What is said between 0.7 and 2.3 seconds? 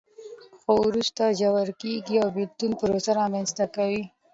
وروسته ژور کېږي او